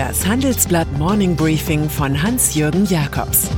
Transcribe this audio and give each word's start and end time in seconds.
Das 0.00 0.26
Handelsblatt 0.26 0.90
Morning 0.96 1.36
Briefing 1.36 1.90
von 1.90 2.22
Hans-Jürgen 2.22 2.86
Jakobs 2.86 3.50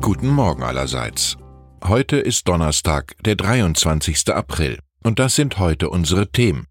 Guten 0.00 0.28
Morgen 0.28 0.62
allerseits. 0.62 1.36
Heute 1.82 2.18
ist 2.18 2.46
Donnerstag, 2.46 3.16
der 3.24 3.34
23. 3.34 4.28
April, 4.28 4.78
und 5.02 5.18
das 5.18 5.34
sind 5.34 5.58
heute 5.58 5.90
unsere 5.90 6.30
Themen. 6.30 6.68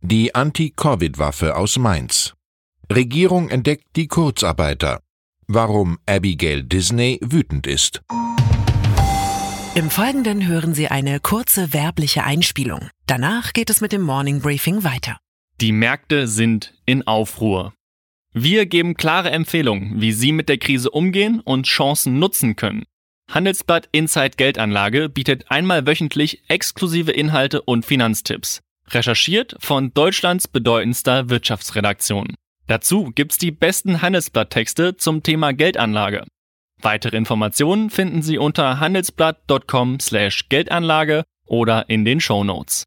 Die 0.00 0.34
Anti-Covid-Waffe 0.34 1.54
aus 1.54 1.78
Mainz. 1.78 2.34
Regierung 2.92 3.50
entdeckt 3.50 3.86
die 3.94 4.08
Kurzarbeiter. 4.08 4.98
Warum 5.46 5.98
Abigail 6.06 6.64
Disney 6.64 7.20
wütend 7.22 7.68
ist. 7.68 8.02
Im 9.80 9.88
Folgenden 9.88 10.46
hören 10.46 10.74
Sie 10.74 10.88
eine 10.88 11.20
kurze 11.20 11.72
werbliche 11.72 12.22
Einspielung. 12.22 12.90
Danach 13.06 13.54
geht 13.54 13.70
es 13.70 13.80
mit 13.80 13.92
dem 13.92 14.02
Morning 14.02 14.42
Briefing 14.42 14.84
weiter. 14.84 15.16
Die 15.62 15.72
Märkte 15.72 16.28
sind 16.28 16.74
in 16.84 17.06
Aufruhr. 17.06 17.72
Wir 18.34 18.66
geben 18.66 18.94
klare 18.94 19.30
Empfehlungen, 19.30 19.98
wie 19.98 20.12
Sie 20.12 20.32
mit 20.32 20.50
der 20.50 20.58
Krise 20.58 20.90
umgehen 20.90 21.40
und 21.40 21.64
Chancen 21.66 22.18
nutzen 22.18 22.56
können. 22.56 22.84
Handelsblatt 23.30 23.88
Inside 23.90 24.32
Geldanlage 24.36 25.08
bietet 25.08 25.50
einmal 25.50 25.86
wöchentlich 25.86 26.42
exklusive 26.48 27.12
Inhalte 27.12 27.62
und 27.62 27.86
Finanztipps. 27.86 28.60
Recherchiert 28.90 29.56
von 29.60 29.94
Deutschlands 29.94 30.46
bedeutendster 30.46 31.30
Wirtschaftsredaktion. 31.30 32.34
Dazu 32.66 33.12
gibt's 33.14 33.38
die 33.38 33.50
besten 33.50 34.02
Handelsblatt-Texte 34.02 34.98
zum 34.98 35.22
Thema 35.22 35.54
Geldanlage. 35.54 36.26
Weitere 36.82 37.16
Informationen 37.16 37.88
finden 37.90 38.22
Sie 38.22 38.38
unter 38.38 38.80
handelsblatt.com/geldanlage 38.80 41.24
oder 41.46 41.90
in 41.90 42.04
den 42.04 42.20
Show 42.20 42.44
Notes. 42.44 42.84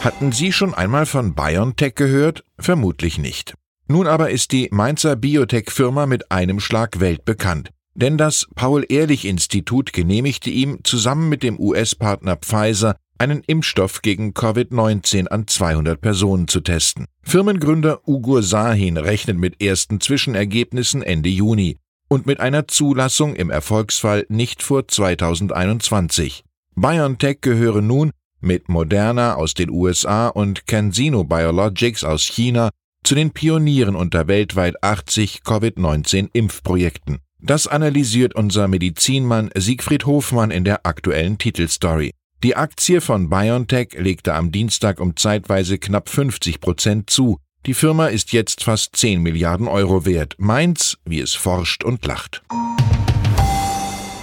Hatten 0.00 0.32
Sie 0.32 0.52
schon 0.52 0.74
einmal 0.74 1.06
von 1.06 1.34
BioNTech 1.34 1.94
gehört? 1.94 2.44
Vermutlich 2.58 3.18
nicht. 3.18 3.54
Nun 3.86 4.06
aber 4.06 4.30
ist 4.30 4.52
die 4.52 4.68
Mainzer 4.70 5.16
Biotech-Firma 5.16 6.06
mit 6.06 6.30
einem 6.30 6.60
Schlag 6.60 7.00
weltbekannt. 7.00 7.70
Denn 7.94 8.16
das 8.16 8.46
Paul-Ehrlich-Institut 8.54 9.92
genehmigte 9.92 10.48
ihm 10.48 10.78
zusammen 10.84 11.28
mit 11.28 11.42
dem 11.42 11.58
US-Partner 11.58 12.36
Pfizer 12.36 12.96
einen 13.18 13.42
Impfstoff 13.46 14.00
gegen 14.00 14.32
Covid-19 14.32 15.26
an 15.26 15.46
200 15.46 16.00
Personen 16.00 16.48
zu 16.48 16.60
testen. 16.60 17.04
Firmengründer 17.22 18.08
Ugur 18.08 18.42
Sahin 18.42 18.96
rechnet 18.96 19.36
mit 19.36 19.62
ersten 19.62 20.00
Zwischenergebnissen 20.00 21.02
Ende 21.02 21.28
Juni 21.28 21.76
und 22.10 22.26
mit 22.26 22.40
einer 22.40 22.68
Zulassung 22.68 23.34
im 23.36 23.50
Erfolgsfall 23.50 24.26
nicht 24.28 24.62
vor 24.62 24.86
2021. 24.86 26.44
BioNTech 26.74 27.38
gehöre 27.40 27.80
nun 27.80 28.10
mit 28.40 28.68
Moderna 28.68 29.34
aus 29.34 29.54
den 29.54 29.70
USA 29.70 30.28
und 30.28 30.66
CanSino 30.66 31.24
Biologics 31.24 32.04
aus 32.04 32.22
China 32.22 32.70
zu 33.04 33.14
den 33.14 33.30
Pionieren 33.30 33.94
unter 33.94 34.28
weltweit 34.28 34.82
80 34.82 35.42
Covid-19-Impfprojekten. 35.44 37.20
Das 37.38 37.66
analysiert 37.66 38.34
unser 38.34 38.68
Medizinmann 38.68 39.50
Siegfried 39.54 40.04
Hofmann 40.04 40.50
in 40.50 40.64
der 40.64 40.84
aktuellen 40.84 41.38
Titelstory. 41.38 42.10
Die 42.42 42.56
Aktie 42.56 43.00
von 43.00 43.30
BioNTech 43.30 43.92
legte 43.98 44.34
am 44.34 44.50
Dienstag 44.50 45.00
um 45.00 45.16
zeitweise 45.16 45.78
knapp 45.78 46.08
50 46.08 46.60
Prozent 46.60 47.10
zu, 47.10 47.38
die 47.66 47.74
Firma 47.74 48.06
ist 48.06 48.32
jetzt 48.32 48.64
fast 48.64 48.96
10 48.96 49.22
Milliarden 49.22 49.68
Euro 49.68 50.06
wert. 50.06 50.34
Mainz, 50.38 50.96
wie 51.04 51.20
es 51.20 51.34
forscht 51.34 51.84
und 51.84 52.04
lacht. 52.06 52.42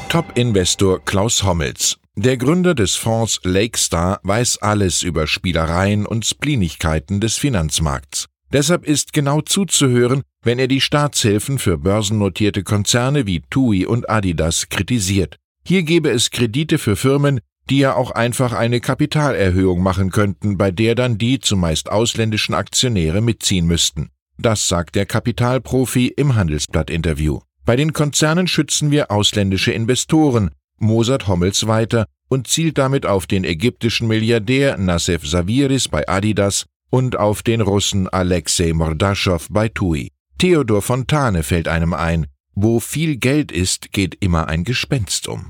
Top-Investor 0.10 1.04
Klaus 1.06 1.44
Hommels. 1.44 1.98
Der 2.16 2.38
Gründer 2.38 2.74
des 2.74 2.96
Fonds 2.96 3.40
Lakestar 3.44 4.20
weiß 4.24 4.58
alles 4.64 5.04
über 5.04 5.28
Spielereien 5.28 6.08
und 6.08 6.26
Splinigkeiten 6.26 7.20
des 7.20 7.38
Finanzmarkts. 7.38 8.26
Deshalb 8.52 8.86
ist 8.86 9.14
genau 9.14 9.42
zuzuhören, 9.42 10.24
wenn 10.42 10.58
er 10.58 10.68
die 10.68 10.82
Staatshilfen 10.82 11.60
für 11.60 11.78
börsennotierte 11.78 12.64
Konzerne 12.64 13.28
wie 13.28 13.44
TUI 13.50 13.86
und 13.86 14.10
Adidas 14.10 14.70
kritisiert. 14.70 15.36
Hier 15.64 15.84
gebe 15.84 16.10
es 16.10 16.32
Kredite 16.32 16.78
für 16.78 16.96
Firmen, 16.96 17.42
die 17.70 17.80
ja 17.80 17.96
auch 17.96 18.12
einfach 18.12 18.54
eine 18.54 18.80
Kapitalerhöhung 18.80 19.82
machen 19.82 20.12
könnten, 20.12 20.58
bei 20.58 20.72
der 20.72 20.96
dann 20.96 21.18
die 21.18 21.40
zumeist 21.40 21.90
ausländischen 21.90 22.56
Aktionäre 22.56 23.22
mitziehen 23.22 23.66
müssten. 23.66 24.10
Das 24.38 24.68
sagt 24.68 24.96
der 24.96 25.06
Kapitalprofi 25.06 26.08
im 26.08 26.36
Handelsblatt-Interview. 26.36 27.40
Bei 27.66 27.76
den 27.76 27.92
Konzernen 27.92 28.48
schützen 28.48 28.92
wir 28.92 29.12
ausländische 29.12 29.72
Investoren, 29.72 30.52
mosert 30.78 31.28
Hommels 31.28 31.68
weiter 31.68 32.06
und 32.30 32.48
zielt 32.48 32.78
damit 32.78 33.06
auf 33.06 33.26
den 33.26 33.44
ägyptischen 33.44 34.08
Milliardär 34.08 34.78
Nassef 34.78 35.28
Saviris 35.28 35.88
bei 35.88 36.08
Adidas 36.08 36.66
und 36.90 37.18
auf 37.18 37.44
den 37.44 37.62
Russen 37.62 38.08
Alexei 38.08 38.74
Mordaschow 38.74 39.48
bei 39.50 39.70
TUI. 39.70 40.12
Theodor 40.38 40.82
Fontane 40.82 41.44
fällt 41.44 41.68
einem 41.68 41.94
ein, 41.94 42.28
wo 42.54 42.80
viel 42.80 43.18
Geld 43.18 43.52
ist, 43.52 43.92
geht 43.92 44.18
immer 44.20 44.48
ein 44.48 44.64
Gespenst 44.64 45.28
um. 45.28 45.50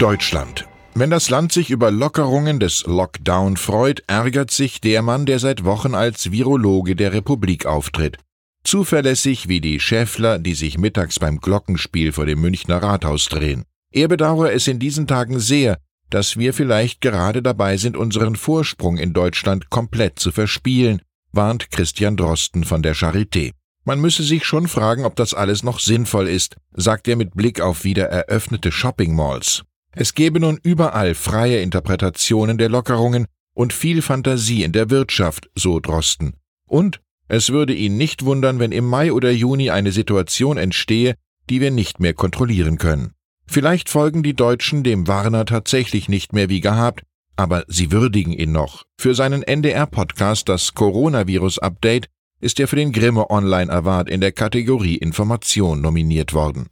Deutschland. 0.00 0.66
Wenn 0.94 1.10
das 1.10 1.28
Land 1.28 1.52
sich 1.52 1.68
über 1.68 1.90
Lockerungen 1.90 2.58
des 2.58 2.84
Lockdown 2.86 3.58
freut, 3.58 4.02
ärgert 4.06 4.50
sich 4.50 4.80
der 4.80 5.02
Mann, 5.02 5.26
der 5.26 5.38
seit 5.38 5.64
Wochen 5.64 5.94
als 5.94 6.30
Virologe 6.30 6.96
der 6.96 7.12
Republik 7.12 7.66
auftritt. 7.66 8.16
Zuverlässig 8.64 9.48
wie 9.48 9.60
die 9.60 9.78
Schäffler, 9.78 10.38
die 10.38 10.54
sich 10.54 10.78
mittags 10.78 11.18
beim 11.18 11.38
Glockenspiel 11.38 12.12
vor 12.12 12.24
dem 12.24 12.40
Münchner 12.40 12.82
Rathaus 12.82 13.28
drehen. 13.28 13.64
Er 13.92 14.08
bedauere 14.08 14.52
es 14.54 14.68
in 14.68 14.78
diesen 14.78 15.06
Tagen 15.06 15.38
sehr, 15.38 15.76
dass 16.08 16.38
wir 16.38 16.54
vielleicht 16.54 17.02
gerade 17.02 17.42
dabei 17.42 17.76
sind, 17.76 17.94
unseren 17.94 18.36
Vorsprung 18.36 18.96
in 18.96 19.12
Deutschland 19.12 19.68
komplett 19.68 20.18
zu 20.18 20.32
verspielen, 20.32 21.02
warnt 21.30 21.70
Christian 21.70 22.16
Drosten 22.16 22.64
von 22.64 22.82
der 22.82 22.96
Charité. 22.96 23.52
Man 23.84 24.00
müsse 24.00 24.22
sich 24.22 24.46
schon 24.46 24.66
fragen, 24.66 25.04
ob 25.04 25.14
das 25.16 25.34
alles 25.34 25.62
noch 25.62 25.78
sinnvoll 25.78 26.26
ist, 26.26 26.56
sagt 26.72 27.06
er 27.06 27.16
mit 27.16 27.34
Blick 27.34 27.60
auf 27.60 27.84
wieder 27.84 28.06
eröffnete 28.06 28.72
Shopping 28.72 29.14
Malls. 29.14 29.62
Es 29.92 30.14
gebe 30.14 30.38
nun 30.38 30.58
überall 30.62 31.14
freie 31.14 31.60
Interpretationen 31.60 32.58
der 32.58 32.68
Lockerungen 32.68 33.26
und 33.54 33.72
viel 33.72 34.02
Fantasie 34.02 34.62
in 34.62 34.72
der 34.72 34.90
Wirtschaft, 34.90 35.50
so 35.54 35.80
Drosten. 35.80 36.34
Und 36.66 37.00
es 37.26 37.50
würde 37.50 37.74
ihn 37.74 37.96
nicht 37.96 38.24
wundern, 38.24 38.58
wenn 38.58 38.72
im 38.72 38.86
Mai 38.86 39.12
oder 39.12 39.30
Juni 39.30 39.70
eine 39.70 39.92
Situation 39.92 40.58
entstehe, 40.58 41.14
die 41.48 41.60
wir 41.60 41.70
nicht 41.70 42.00
mehr 42.00 42.14
kontrollieren 42.14 42.78
können. 42.78 43.12
Vielleicht 43.46 43.88
folgen 43.88 44.22
die 44.22 44.34
Deutschen 44.34 44.84
dem 44.84 45.08
Warner 45.08 45.44
tatsächlich 45.44 46.08
nicht 46.08 46.32
mehr 46.32 46.48
wie 46.48 46.60
gehabt, 46.60 47.02
aber 47.36 47.64
sie 47.66 47.90
würdigen 47.90 48.32
ihn 48.32 48.52
noch. 48.52 48.84
Für 48.98 49.14
seinen 49.14 49.42
NDR-Podcast 49.42 50.48
Das 50.48 50.74
Coronavirus-Update 50.74 52.06
ist 52.40 52.60
er 52.60 52.68
für 52.68 52.76
den 52.76 52.92
Grimme 52.92 53.28
Online 53.28 53.72
Award 53.72 54.08
in 54.08 54.20
der 54.20 54.32
Kategorie 54.32 54.96
Information 54.96 55.80
nominiert 55.80 56.32
worden. 56.32 56.68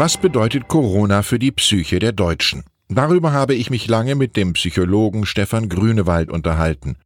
Was 0.00 0.16
bedeutet 0.16 0.66
Corona 0.66 1.20
für 1.20 1.38
die 1.38 1.52
Psyche 1.52 1.98
der 1.98 2.12
Deutschen? 2.12 2.64
Darüber 2.88 3.32
habe 3.32 3.54
ich 3.54 3.68
mich 3.68 3.86
lange 3.86 4.14
mit 4.14 4.34
dem 4.34 4.54
Psychologen 4.54 5.26
Stefan 5.26 5.68
Grünewald 5.68 6.30
unterhalten. 6.30 6.96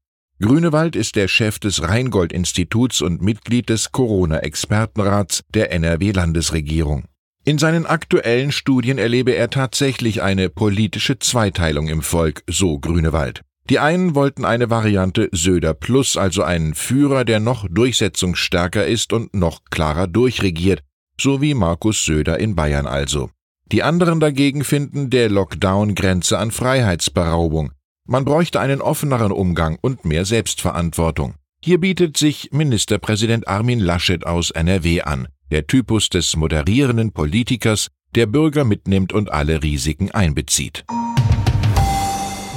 Grünewald 0.41 0.94
ist 0.94 1.16
der 1.16 1.27
Chef 1.27 1.59
des 1.59 1.82
Rheingold-Instituts 1.82 3.03
und 3.03 3.21
Mitglied 3.21 3.69
des 3.69 3.91
Corona-Expertenrats 3.91 5.43
der 5.53 5.72
NRW-Landesregierung. 5.72 7.06
In 7.44 7.59
seinen 7.59 7.84
aktuellen 7.84 8.53
Studien 8.53 8.99
erlebe 8.99 9.34
er 9.34 9.50
tatsächlich 9.50 10.22
eine 10.22 10.49
politische 10.49 11.19
Zweiteilung 11.19 11.88
im 11.88 12.00
Volk, 12.00 12.44
so 12.47 12.78
Grünewald. 12.78 13.41
Die 13.69 13.81
einen 13.81 14.15
wollten 14.15 14.44
eine 14.44 14.71
Variante 14.71 15.31
Söder 15.32 15.75
Plus, 15.75 16.16
also 16.16 16.44
einen 16.44 16.75
Führer, 16.76 17.25
der 17.25 17.41
noch 17.41 17.66
durchsetzungsstärker 17.69 18.87
ist 18.87 19.12
und 19.12 19.34
noch 19.34 19.62
klarer 19.69 20.06
durchregiert, 20.06 20.85
so 21.20 21.40
wie 21.40 21.55
Markus 21.55 22.05
Söder 22.05 22.38
in 22.38 22.55
Bayern 22.55 22.87
also. 22.87 23.31
Die 23.72 23.82
anderen 23.82 24.20
dagegen 24.20 24.64
finden 24.64 25.11
der 25.11 25.31
Lockdown 25.31 25.94
Grenze 25.94 26.38
an 26.38 26.50
Freiheitsberaubung. 26.50 27.72
Man 28.06 28.25
bräuchte 28.25 28.61
einen 28.61 28.82
offeneren 28.82 29.32
Umgang 29.32 29.78
und 29.81 30.05
mehr 30.05 30.25
Selbstverantwortung. 30.25 31.34
Hier 31.62 31.81
bietet 31.81 32.19
sich 32.19 32.50
Ministerpräsident 32.52 33.49
Armin 33.49 33.81
Laschet 33.81 34.26
aus 34.26 34.50
NRW 34.50 35.00
an, 35.02 35.28
der 35.50 35.66
Typus 35.66 36.11
des 36.11 36.37
moderierenden 36.37 37.12
Politikers, 37.12 37.88
der 38.14 38.26
Bürger 38.26 38.64
mitnimmt 38.64 39.12
und 39.12 39.32
alle 39.32 39.62
Risiken 39.62 40.11
einbezieht. 40.11 40.84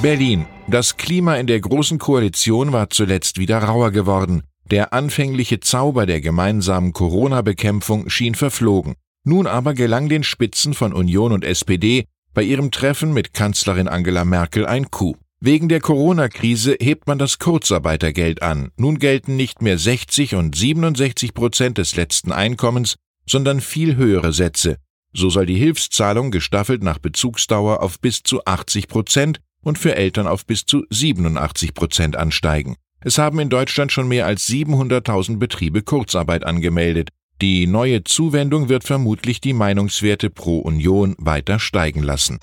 Berlin. 0.02 0.46
Das 0.68 0.98
Klima 0.98 1.36
in 1.36 1.46
der 1.46 1.60
Großen 1.60 1.98
Koalition 1.98 2.72
war 2.72 2.90
zuletzt 2.90 3.38
wieder 3.38 3.58
rauer 3.58 3.90
geworden. 3.90 4.42
Der 4.70 4.92
anfängliche 4.92 5.60
Zauber 5.60 6.04
der 6.04 6.20
gemeinsamen 6.20 6.92
Corona-Bekämpfung 6.92 8.10
schien 8.10 8.34
verflogen. 8.34 8.96
Nun 9.24 9.46
aber 9.46 9.72
gelang 9.72 10.08
den 10.08 10.22
Spitzen 10.22 10.74
von 10.74 10.92
Union 10.92 11.32
und 11.32 11.44
SPD 11.44 12.04
bei 12.34 12.42
ihrem 12.42 12.70
Treffen 12.70 13.14
mit 13.14 13.32
Kanzlerin 13.32 13.88
Angela 13.88 14.26
Merkel 14.26 14.66
ein 14.66 14.90
Coup. 14.90 15.16
Wegen 15.40 15.68
der 15.68 15.80
Corona-Krise 15.80 16.76
hebt 16.80 17.06
man 17.06 17.18
das 17.18 17.38
Kurzarbeitergeld 17.38 18.42
an. 18.42 18.70
Nun 18.76 18.98
gelten 18.98 19.36
nicht 19.36 19.62
mehr 19.62 19.78
60 19.78 20.34
und 20.34 20.54
67 20.54 21.32
Prozent 21.32 21.78
des 21.78 21.96
letzten 21.96 22.32
Einkommens, 22.32 22.96
sondern 23.26 23.60
viel 23.60 23.96
höhere 23.96 24.32
Sätze. 24.32 24.76
So 25.14 25.30
soll 25.30 25.46
die 25.46 25.56
Hilfszahlung 25.56 26.30
gestaffelt 26.30 26.82
nach 26.82 26.98
Bezugsdauer 26.98 27.82
auf 27.82 28.00
bis 28.00 28.22
zu 28.22 28.44
80 28.44 28.88
Prozent 28.88 29.40
und 29.62 29.78
für 29.78 29.94
Eltern 29.94 30.26
auf 30.26 30.44
bis 30.44 30.66
zu 30.66 30.84
87 30.90 31.72
Prozent 31.72 32.16
ansteigen. 32.16 32.76
Es 33.00 33.16
haben 33.16 33.38
in 33.38 33.48
Deutschland 33.48 33.92
schon 33.92 34.08
mehr 34.08 34.26
als 34.26 34.48
700.000 34.48 35.38
Betriebe 35.38 35.82
Kurzarbeit 35.82 36.44
angemeldet. 36.44 37.10
Die 37.40 37.68
neue 37.68 38.02
Zuwendung 38.02 38.68
wird 38.68 38.82
vermutlich 38.82 39.40
die 39.40 39.52
Meinungswerte 39.52 40.28
pro 40.30 40.58
Union 40.58 41.14
weiter 41.18 41.60
steigen 41.60 42.02
lassen. 42.02 42.40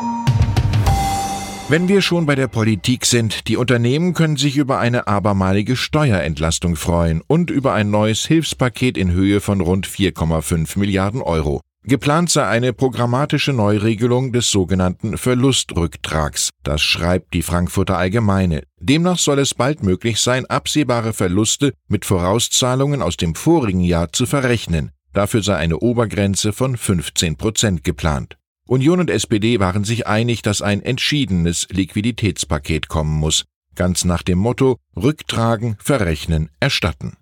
Wenn 1.67 1.87
wir 1.89 2.01
schon 2.01 2.25
bei 2.25 2.35
der 2.35 2.47
Politik 2.47 3.05
sind, 3.05 3.47
die 3.47 3.57
Unternehmen 3.57 4.13
können 4.13 4.37
sich 4.37 4.55
über 4.55 4.79
eine 4.79 5.07
abermalige 5.07 5.75
Steuerentlastung 5.75 6.75
freuen 6.75 7.21
und 7.27 7.49
über 7.49 7.73
ein 7.73 7.89
neues 7.89 8.25
Hilfspaket 8.25 8.97
in 8.97 9.11
Höhe 9.11 9.41
von 9.41 9.59
rund 9.59 9.87
4,5 9.87 10.79
Milliarden 10.79 11.21
Euro. 11.21 11.61
Geplant 11.87 12.31
sei 12.31 12.47
eine 12.47 12.73
programmatische 12.73 13.53
Neuregelung 13.53 14.31
des 14.31 14.49
sogenannten 14.49 15.19
Verlustrücktrags. 15.19 16.49
Das 16.63 16.81
schreibt 16.81 17.35
die 17.35 17.43
Frankfurter 17.43 17.95
Allgemeine. 17.95 18.63
Demnach 18.79 19.19
soll 19.19 19.37
es 19.37 19.53
bald 19.53 19.83
möglich 19.83 20.19
sein, 20.19 20.47
absehbare 20.47 21.13
Verluste 21.13 21.73
mit 21.87 22.03
Vorauszahlungen 22.03 23.03
aus 23.03 23.17
dem 23.17 23.35
vorigen 23.35 23.81
Jahr 23.81 24.11
zu 24.11 24.25
verrechnen. 24.25 24.93
Dafür 25.13 25.43
sei 25.43 25.57
eine 25.57 25.77
Obergrenze 25.77 26.53
von 26.53 26.75
15 26.75 27.37
Prozent 27.37 27.83
geplant. 27.83 28.35
Union 28.67 28.99
und 28.99 29.11
SPD 29.11 29.59
waren 29.59 29.83
sich 29.83 30.07
einig, 30.07 30.41
dass 30.41 30.63
ein 30.63 30.81
entschiedenes 30.81 31.67
Liquiditätspaket 31.69 32.87
kommen 32.87 33.13
muss, 33.13 33.45
ganz 33.75 34.05
nach 34.05 34.23
dem 34.23 34.39
Motto 34.39 34.79
Rücktragen, 34.95 35.77
Verrechnen, 35.79 36.49
Erstatten. 36.59 37.15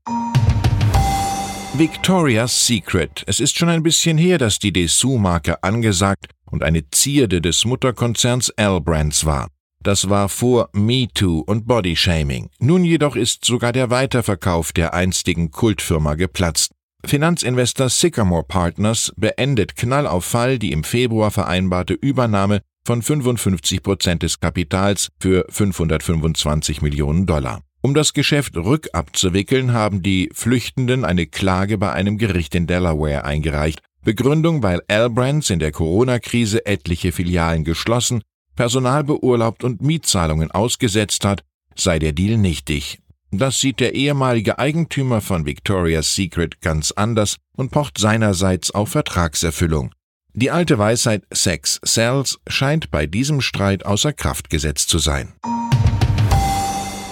Victoria's 1.75 2.67
Secret. 2.67 3.23
Es 3.25 3.39
ist 3.39 3.57
schon 3.57 3.67
ein 3.67 3.81
bisschen 3.81 4.19
her, 4.19 4.37
dass 4.37 4.59
die 4.59 4.71
Dessous-Marke 4.71 5.63
angesagt 5.63 6.27
und 6.45 6.63
eine 6.63 6.87
Zierde 6.91 7.41
des 7.41 7.65
Mutterkonzerns 7.65 8.49
L-Brands 8.49 9.25
war. 9.25 9.47
Das 9.81 10.07
war 10.07 10.29
vor 10.29 10.69
MeToo 10.73 11.39
und 11.39 11.65
Bodyshaming. 11.65 12.51
Nun 12.59 12.85
jedoch 12.85 13.15
ist 13.15 13.43
sogar 13.43 13.71
der 13.71 13.89
Weiterverkauf 13.89 14.71
der 14.71 14.93
einstigen 14.93 15.49
Kultfirma 15.49 16.13
geplatzt. 16.13 16.73
Finanzinvestor 17.05 17.89
Sycamore 17.89 18.43
Partners 18.43 19.11
beendet 19.17 19.75
Knall 19.75 20.07
Fall 20.21 20.59
die 20.59 20.73
im 20.73 20.83
Februar 20.83 21.31
vereinbarte 21.31 21.95
Übernahme 21.95 22.61
von 22.85 23.01
55 23.01 23.81
Prozent 23.81 24.21
des 24.21 24.39
Kapitals 24.39 25.09
für 25.19 25.47
525 25.49 26.83
Millionen 26.83 27.25
Dollar. 27.25 27.63
Um 27.85 27.93
das 27.93 28.13
Geschäft 28.13 28.55
rückabzuwickeln, 28.55 29.73
haben 29.73 30.01
die 30.01 30.29
Flüchtenden 30.33 31.03
eine 31.03 31.27
Klage 31.27 31.77
bei 31.77 31.91
einem 31.91 32.17
Gericht 32.17 32.55
in 32.55 32.65
Delaware 32.65 33.25
eingereicht. 33.25 33.81
Begründung, 34.05 34.63
weil 34.63 34.81
Albrands 34.87 35.49
in 35.49 35.59
der 35.59 35.73
Corona-Krise 35.73 36.65
etliche 36.65 37.11
Filialen 37.11 37.65
geschlossen, 37.65 38.23
Personal 38.55 39.03
beurlaubt 39.03 39.65
und 39.65 39.81
Mietzahlungen 39.81 40.49
ausgesetzt 40.49 41.25
hat, 41.25 41.43
sei 41.75 41.99
der 41.99 42.13
Deal 42.13 42.37
nichtig. 42.37 42.99
Das 43.31 43.59
sieht 43.59 43.81
der 43.81 43.95
ehemalige 43.95 44.59
Eigentümer 44.59 45.19
von 45.19 45.45
Victoria's 45.45 46.15
Secret 46.15 46.61
ganz 46.61 46.91
anders 46.91 47.35
und 47.57 47.71
pocht 47.71 47.97
seinerseits 47.97 48.71
auf 48.71 48.91
Vertragserfüllung. 48.91 49.91
Die 50.33 50.51
alte 50.51 50.77
Weisheit 50.77 51.23
Sex 51.33 51.81
sells 51.83 52.39
scheint 52.47 52.91
bei 52.91 53.07
diesem 53.07 53.41
Streit 53.41 53.85
außer 53.85 54.13
Kraft 54.13 54.49
gesetzt 54.49 54.87
zu 54.87 54.99
sein. 54.99 55.33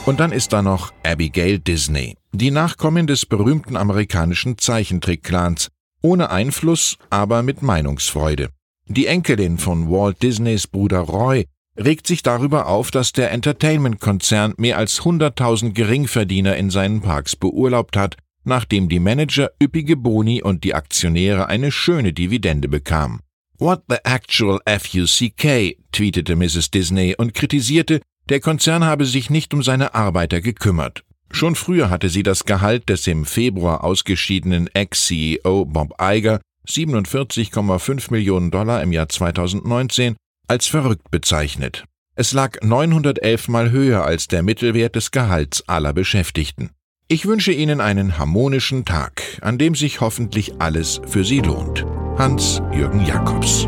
Und 0.06 0.20
dann 0.20 0.32
ist 0.32 0.52
da 0.52 0.64
noch 0.64 0.92
Abigail 1.04 1.60
Disney, 1.60 2.18
die 2.32 2.50
Nachkommin 2.50 3.06
des 3.06 3.26
berühmten 3.28 3.78
amerikanischen 3.78 4.58
Zeichentrick-Clans, 4.58 5.70
ohne 6.02 6.32
Einfluss, 6.32 6.98
aber 7.12 7.44
mit 7.44 7.62
Meinungsfreude. 7.62 8.50
Die 8.88 9.06
Enkelin 9.06 9.60
von 9.60 9.90
Walt 9.92 10.24
Disneys 10.24 10.66
Bruder 10.66 11.02
Roy 11.02 11.46
regt 11.78 12.08
sich 12.08 12.24
darüber 12.24 12.66
auf, 12.66 12.90
dass 12.90 13.14
der 13.14 13.32
Entertainment-Konzern 13.32 14.56
mehr 14.58 14.78
als 14.78 15.02
100.000 15.02 15.74
Geringverdiener 15.74 16.56
in 16.58 16.72
seinen 16.72 17.02
Parks 17.02 17.36
beurlaubt 17.36 17.96
hat, 17.96 18.18
nachdem 18.44 18.90
die 18.90 19.00
Manager 19.00 19.52
üppige 19.62 19.98
Boni 19.98 20.42
und 20.42 20.64
die 20.64 20.74
Aktionäre 20.74 21.48
eine 21.48 21.72
schöne 21.72 22.12
Dividende 22.12 22.68
bekamen. 22.68 23.20
What 23.60 23.84
the 23.88 23.98
actual 24.04 24.60
FUCK, 24.66 25.78
tweetete 25.92 26.36
Mrs. 26.36 26.72
Disney 26.72 27.14
und 27.16 27.36
kritisierte, 27.36 28.02
der 28.32 28.40
Konzern 28.40 28.86
habe 28.86 29.06
sich 29.06 29.30
nicht 29.30 29.54
um 29.54 29.62
seine 29.62 29.94
Arbeiter 29.94 30.40
gekümmert. 30.40 31.04
Schon 31.32 31.56
früher 31.56 31.90
hatte 31.90 32.08
sie 32.08 32.24
das 32.24 32.46
Gehalt 32.46 32.88
des 32.88 33.06
im 33.08 33.26
Februar 33.26 33.84
ausgeschiedenen 33.84 34.70
Ex-CEO 34.74 35.66
Bob 35.66 35.94
Iger 36.02 36.40
47,5 36.66 38.10
Millionen 38.10 38.50
Dollar 38.50 38.82
im 38.84 38.94
Jahr 38.94 39.10
2019 39.10 40.16
als 40.48 40.68
verrückt 40.68 41.12
bezeichnet. 41.12 41.84
Es 42.16 42.32
lag 42.32 42.58
911 42.62 43.50
Mal 43.50 43.72
höher 43.72 44.06
als 44.06 44.30
der 44.30 44.44
Mittelwert 44.44 44.96
des 44.96 45.12
Gehalts 45.12 45.68
aller 45.68 45.92
Beschäftigten. 45.92 46.70
Ich 47.10 47.26
wünsche 47.26 47.52
Ihnen 47.52 47.82
einen 47.82 48.18
harmonischen 48.18 48.86
Tag, 48.86 49.22
an 49.42 49.58
dem 49.58 49.76
sich 49.76 50.00
hoffentlich 50.00 50.54
alles 50.62 51.02
für 51.06 51.26
Sie 51.26 51.42
lohnt. 51.42 51.86
Hans-Jürgen 52.18 53.06
Jakobs 53.06 53.68